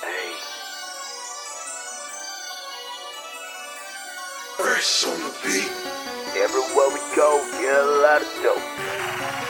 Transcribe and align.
Hey. 0.00 0.32
Fresh 4.56 5.06
on 5.06 5.18
the 5.18 5.34
beat. 5.42 5.72
Everywhere 6.38 6.88
we 6.94 7.00
go, 7.16 7.42
get 7.60 7.74
a 7.74 7.86
lot 8.02 8.22
of 8.22 8.28
dope. 8.42 9.47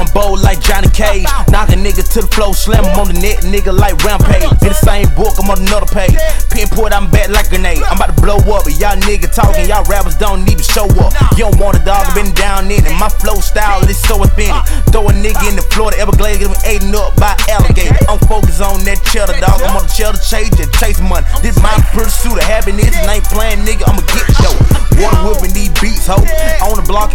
Throwing 0.00 0.12
bowl 0.14 0.38
like 0.42 0.60
Johnny 0.60 0.88
Cage. 0.88 1.26
Knocking 1.50 1.80
nigga 1.84 2.04
to 2.14 2.20
the 2.22 2.30
floor, 2.32 2.54
slam 2.54 2.84
him 2.84 2.96
on 2.98 3.08
the 3.08 3.18
net, 3.20 3.44
nigga, 3.44 3.72
like 3.76 3.96
Rampage. 4.04 4.44
In 4.62 4.72
the 4.72 4.74
same 4.74 5.08
book, 5.14 5.36
I'm 5.38 5.50
on 5.50 5.60
another 5.60 5.86
page. 5.86 6.16
Pinpoint, 6.50 6.94
I'm 6.94 7.10
back 7.10 7.28
like 7.28 7.46
a 7.46 7.50
grenade. 7.50 7.82
I'm 7.84 7.96
about 7.96 8.16
to 8.16 8.18
blow 8.20 8.38
up, 8.54 8.64
but 8.64 8.76
y'all 8.78 8.96
nigga 9.04 9.32
talking, 9.32 9.68
y'all 9.68 9.84
rappers 9.84 10.16
don't 10.16 10.48
even 10.48 10.62
show 10.62 10.88
up. 11.00 11.12
You 11.36 11.50
don't 11.50 11.58
want 11.60 11.76
a 11.76 11.82
dog, 11.84 12.06
I've 12.06 12.14
been 12.14 12.32
down 12.34 12.70
in 12.70 12.84
it. 12.84 12.94
My 12.98 13.08
flow 13.08 13.40
style 13.40 13.82
is 13.88 14.00
so 14.00 14.22
authentic. 14.22 14.64
Throw 14.92 15.08
a 15.08 15.12
nigga 15.12 15.48
in 15.48 15.56
the 15.56 15.66
floor, 15.72 15.80
Florida 15.80 16.04
Everglades, 16.04 16.38
get 16.44 16.52
him 16.52 16.60
eaten 16.68 16.92
up 16.92 17.16
by 17.16 17.32
alligator. 17.48 17.96
I'm 18.04 18.20
focused 18.28 18.60
on 18.60 18.84
that 18.84 19.00
cheddar, 19.08 19.32
dog. 19.40 19.64
I'm 19.64 19.80
on 19.80 19.88
the 19.88 19.92
cheddar 19.96 20.20
chase, 20.20 20.52
just 20.52 20.76
chase 20.76 21.00
money. 21.00 21.24
This 21.40 21.56
my 21.56 21.72
pursuit 21.96 22.36
of 22.36 22.44
happiness, 22.44 22.92
and 22.92 23.08
I 23.08 23.16
ain't 23.16 23.24
playing, 23.32 23.64
nigga. 23.64 23.88
I'ma 23.88 24.04
get 24.12 24.28
dope. 24.44 24.60
Water 25.00 25.32
whipping 25.32 25.56
these 25.56 25.72
beats, 25.80 26.04
ho. 26.04 26.20
On 26.60 26.76
the 26.76 26.84
block, 26.84 27.09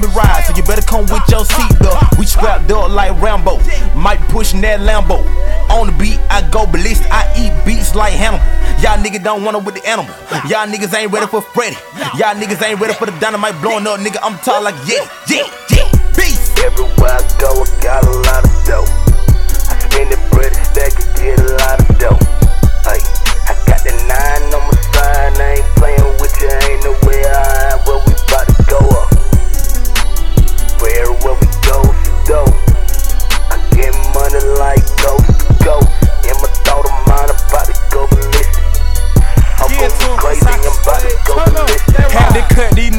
this 0.00 0.14
bumpy 0.14 0.16
ride, 0.16 0.44
so 0.46 0.54
you 0.54 0.62
better 0.62 0.82
come 0.82 1.02
with 1.02 1.22
your 1.28 1.44
seatbelt. 1.44 2.18
We 2.18 2.26
strapped 2.26 2.70
up 2.70 2.90
like 2.90 3.20
Rambo. 3.20 3.58
Might 3.94 4.20
be 4.20 4.26
pushing 4.28 4.60
that 4.62 4.80
Lambo. 4.80 5.24
On 5.70 5.86
the 5.86 5.92
beat, 5.98 6.18
I 6.30 6.48
go 6.50 6.66
ballistic. 6.66 7.06
I 7.10 7.26
eat 7.36 7.52
beats 7.66 7.94
like 7.94 8.12
Hannibal. 8.12 8.44
Y'all 8.82 8.98
niggas 8.98 9.22
don't 9.22 9.44
want 9.44 9.56
it 9.56 9.64
with 9.64 9.74
the 9.74 9.86
animal. 9.88 10.14
Y'all 10.48 10.66
niggas 10.66 10.94
ain't 10.94 11.12
ready 11.12 11.26
for 11.26 11.40
Freddy. 11.40 11.76
Y'all 12.16 12.34
niggas 12.34 12.62
ain't 12.62 12.80
ready 12.80 12.94
for 12.94 13.06
the 13.06 13.12
dynamite 13.20 13.60
blowing 13.60 13.86
up, 13.86 14.00
nigga. 14.00 14.18
I'm 14.22 14.38
tall 14.38 14.62
like 14.62 14.76
yeah, 14.86 15.08
yeah, 15.28 15.46
yeah. 15.70 15.88
Beast. 16.16 16.58
Everywhere 16.58 17.18
I 17.18 17.36
go, 17.40 17.62
I 17.62 17.82
got 17.82 18.04
a 18.04 18.10
lot 18.10 18.44
of 18.44 18.51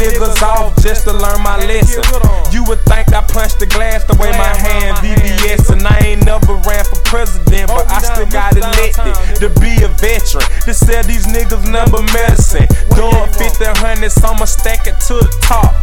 niggas 0.03 0.41
off 0.43 0.75
just 0.83 1.07
to 1.07 1.13
learn 1.13 1.39
my 1.41 1.57
lesson. 1.63 2.03
You 2.51 2.63
would 2.65 2.79
think 2.83 3.13
I 3.13 3.21
punched 3.23 3.59
the 3.59 3.65
glass 3.65 4.03
the 4.03 4.15
way 4.19 4.31
my 4.35 4.53
hand 4.55 4.97
VVS, 4.99 5.71
and 5.71 5.87
I 5.87 5.97
ain't 6.03 6.25
never 6.25 6.55
ran 6.67 6.83
for 6.83 6.99
president, 7.07 7.71
but 7.71 7.87
I 7.87 7.99
still 8.03 8.27
got 8.27 8.55
elected 8.55 9.15
to 9.39 9.47
be 9.59 9.71
a 9.83 9.89
veteran. 9.99 10.45
To 10.67 10.73
sell 10.73 11.03
these 11.03 11.25
niggas 11.27 11.65
number 11.71 12.01
medicine. 12.11 12.67
Doing 12.95 13.31
50 13.33 13.79
hundreds, 13.79 14.19
I'ma 14.23 14.45
stack 14.45 14.87
it 14.87 14.99
to 15.07 15.23
the 15.23 15.31
top. 15.41 15.73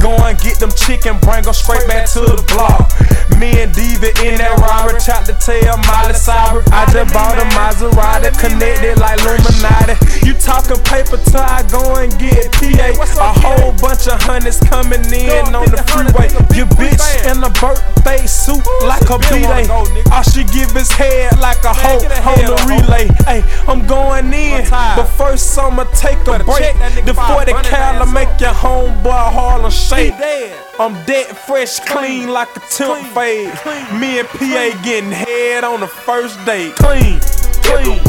Go 0.00 0.14
and 0.24 0.38
get 0.38 0.58
them 0.58 0.70
chicken, 0.72 1.18
bring 1.20 1.42
them 1.42 1.54
straight 1.54 1.86
back 1.88 2.08
to 2.14 2.20
the 2.20 2.44
block. 2.54 2.90
Me 3.38 3.60
and 3.60 3.72
Diva 3.74 4.14
in 4.22 4.38
that 4.38 4.54
robbery, 4.62 5.00
tried 5.02 5.26
to 5.26 5.34
tell 5.34 5.76
of 14.46 14.54
hundreds 14.54 14.60
coming 14.68 15.04
in 15.12 15.54
on 15.54 15.70
the 15.70 15.82
freeway. 15.88 16.28
Your 16.56 16.66
bitch 16.76 17.00
in 17.30 17.42
a 17.42 17.50
birthday 17.60 18.26
suit 18.26 18.64
like 18.82 19.08
a 19.10 19.18
B-Day. 19.18 19.66
All 20.12 20.22
she 20.22 20.44
give 20.44 20.76
is 20.76 20.90
head 20.92 21.38
like 21.38 21.62
a 21.64 21.72
hoe 21.72 21.98
on 21.98 22.38
the 22.44 22.56
relay. 22.68 23.08
Hey, 23.24 23.42
I'm 23.66 23.86
going 23.86 24.32
in, 24.32 24.68
but 24.70 25.06
first 25.06 25.58
I'ma 25.58 25.84
take 25.94 26.20
a 26.26 26.44
break. 26.44 26.74
Before 27.04 27.44
the 27.44 27.52
40 27.52 27.68
cal 27.68 28.06
make 28.06 28.40
your 28.40 28.52
homeboy 28.52 29.32
Harlem 29.32 29.70
shake. 29.70 30.14
I'm 30.78 30.94
dead 31.06 31.36
fresh, 31.36 31.80
clean 31.80 32.28
like 32.28 32.54
a 32.56 32.60
temp 32.60 33.06
fade. 33.14 33.48
Me 33.98 34.18
and 34.18 34.28
PA 34.28 34.82
getting 34.82 35.10
head 35.10 35.64
on 35.64 35.80
the 35.80 35.86
first 35.86 36.44
date. 36.44 36.74
Clean, 36.76 37.20
clean. 37.62 38.03